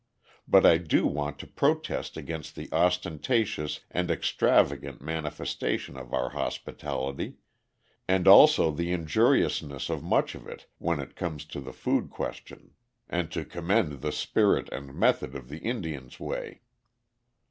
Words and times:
But 0.47 0.65
I 0.65 0.79
do 0.79 1.05
want 1.05 1.37
to 1.37 1.45
protest 1.45 2.17
against 2.17 2.55
the 2.55 2.67
ostentatious 2.73 3.81
and 3.91 4.09
extravagant 4.09 4.99
manifestation 4.99 5.95
of 5.95 6.11
our 6.11 6.29
hospitality, 6.29 7.35
and 8.07 8.27
also 8.27 8.71
the 8.71 8.91
injuriousness 8.93 9.91
of 9.91 10.01
much 10.01 10.33
of 10.33 10.47
it 10.47 10.65
when 10.79 10.99
it 10.99 11.15
comes 11.15 11.45
to 11.45 11.59
the 11.59 11.71
food 11.71 12.09
question, 12.09 12.73
and 13.07 13.31
to 13.31 13.45
commend 13.45 14.01
the 14.01 14.11
spirit 14.11 14.69
and 14.73 14.95
method 14.95 15.35
of 15.35 15.49
the 15.49 15.59
Indian's 15.59 16.19
way. 16.19 16.61